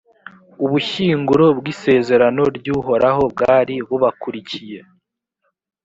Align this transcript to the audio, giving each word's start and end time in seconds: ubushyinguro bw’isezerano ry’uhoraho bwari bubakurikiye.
ubushyinguro 0.65 1.45
bw’isezerano 1.59 2.43
ry’uhoraho 2.57 3.21
bwari 3.33 3.75
bubakurikiye. 3.87 4.79